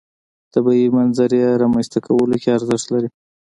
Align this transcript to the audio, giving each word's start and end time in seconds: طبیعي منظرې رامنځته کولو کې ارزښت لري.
طبیعي 0.53 0.87
منظرې 0.97 1.41
رامنځته 1.61 1.99
کولو 2.05 2.35
کې 2.41 2.49
ارزښت 2.57 2.87
لري. 2.93 3.09